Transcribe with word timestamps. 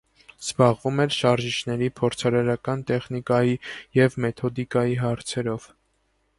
Զբաղվում 0.43 1.01
էր 1.03 1.13
շարժիչների 1.15 1.89
փորձարարական 1.99 2.83
տեխնիկայի 2.93 3.55
և 4.01 4.19
մեթոդիկայի 4.27 5.01
հարցերով։ 5.07 5.73